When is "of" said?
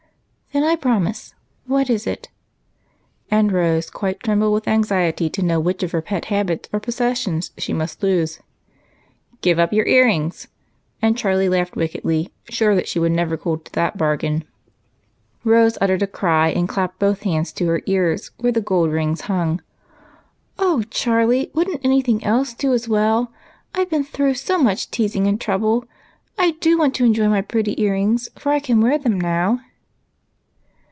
5.81-5.93